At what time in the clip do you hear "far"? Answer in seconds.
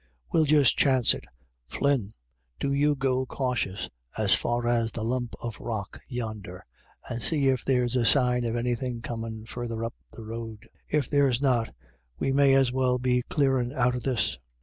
4.33-4.65